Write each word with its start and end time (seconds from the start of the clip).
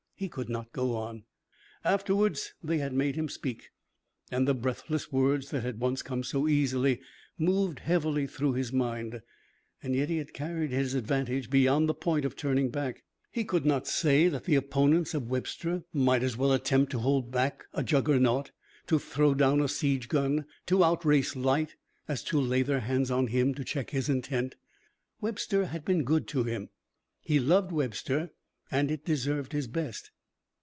He 0.15 0.29
could 0.29 0.49
not 0.49 0.71
go 0.71 0.95
on. 0.97 1.23
Afterwards 1.83 2.53
they 2.63 2.77
had 2.77 2.93
made 2.93 3.15
him 3.15 3.27
speak, 3.27 3.71
and 4.29 4.47
the 4.47 4.53
breathless 4.53 5.11
words 5.11 5.49
that 5.49 5.63
had 5.63 5.79
once 5.79 6.03
come 6.03 6.21
so 6.23 6.47
easily 6.47 7.01
moved 7.39 7.79
heavily 7.79 8.27
through 8.27 8.53
his 8.53 8.71
mind. 8.71 9.23
Yet 9.83 10.09
he 10.09 10.17
had 10.17 10.31
carried 10.35 10.69
his 10.69 10.93
advantage 10.93 11.49
beyond 11.49 11.89
the 11.89 11.95
point 11.95 12.23
of 12.23 12.35
turning 12.35 12.69
back. 12.69 13.01
He 13.31 13.43
could 13.43 13.65
not 13.65 13.87
say 13.87 14.27
that 14.27 14.43
the 14.43 14.53
opponents 14.53 15.15
of 15.15 15.27
Webster 15.31 15.85
might 15.91 16.21
as 16.21 16.37
well 16.37 16.51
attempt 16.51 16.91
to 16.91 16.99
hold 16.99 17.31
back 17.31 17.63
a 17.73 17.81
Juggernaut, 17.81 18.51
to 18.85 18.99
throw 18.99 19.33
down 19.33 19.59
a 19.59 19.67
siege 19.67 20.07
gun, 20.07 20.45
to 20.67 20.83
outrace 20.85 21.35
light, 21.35 21.77
as 22.07 22.21
to 22.25 22.39
lay 22.39 22.61
their 22.61 22.81
hands 22.81 23.09
on 23.09 23.25
him 23.25 23.55
to 23.55 23.63
check 23.63 23.89
his 23.89 24.07
intent. 24.07 24.53
Webster 25.19 25.65
had 25.65 25.83
been 25.83 26.03
good 26.03 26.27
to 26.27 26.43
him. 26.43 26.69
He 27.21 27.39
loved 27.39 27.71
Webster 27.71 28.29
and 28.73 28.89
it 28.89 29.03
deserved 29.03 29.51
his 29.51 29.67
best. 29.67 30.11